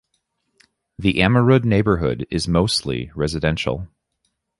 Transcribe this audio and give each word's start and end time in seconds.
The 0.97 1.19
Ammerud 1.19 1.63
neighborhood 1.63 2.25
is 2.31 2.47
mostly 2.47 3.11
residential. 3.13 3.87